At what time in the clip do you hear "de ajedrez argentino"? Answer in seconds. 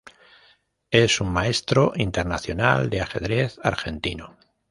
2.89-4.35